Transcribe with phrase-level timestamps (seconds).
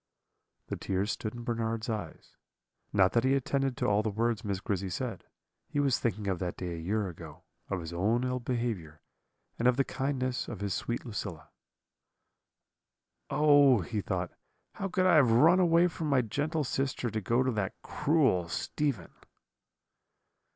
[0.65, 2.35] "The tears stood in Bernard's eyes
[2.91, 5.25] not that he attended to all the words Miss Grizzy said;
[5.67, 9.03] he was thinking of that day a year ago, of his own ill behaviour,
[9.59, 11.49] and of the kindness of his sweet Lucilla.
[13.29, 14.31] "'Oh!' he thought,
[14.73, 18.49] 'how could I have run away from my gentle sister to go to that cruel
[18.49, 19.13] Stephen?'